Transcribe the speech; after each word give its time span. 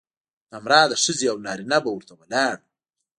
نامراده 0.51 0.95
ښځې 1.03 1.25
او 1.31 1.37
نارینه 1.45 1.77
به 1.83 1.89
ورته 1.93 2.13
ولاړ 2.15 2.55
وو. 2.59 2.67